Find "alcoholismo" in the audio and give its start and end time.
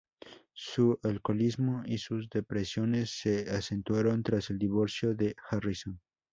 1.03-1.83